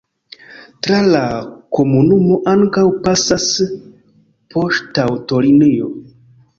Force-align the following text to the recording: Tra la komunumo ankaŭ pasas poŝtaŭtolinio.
Tra 0.87 1.01
la 1.15 1.21
komunumo 1.79 2.41
ankaŭ 2.55 2.87
pasas 3.05 3.49
poŝtaŭtolinio. 4.57 5.97